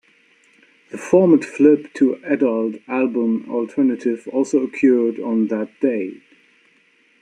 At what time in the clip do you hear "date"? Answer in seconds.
5.79-6.23